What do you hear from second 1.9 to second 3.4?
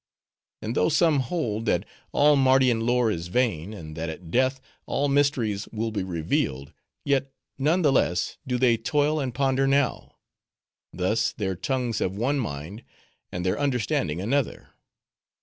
all Mardian lore is